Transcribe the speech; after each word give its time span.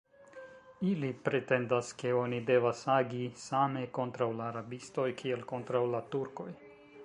Ili 0.91 1.09
pretendas, 1.27 1.91
ke 2.03 2.13
oni 2.21 2.39
devas 2.49 2.81
agi 2.95 3.21
same 3.43 3.85
kontraŭ 4.01 4.29
la 4.41 4.51
rabistoj, 4.59 5.09
kiel 5.23 5.49
kontraŭ 5.53 5.87
la 5.97 6.05
Turkoj. 6.17 6.53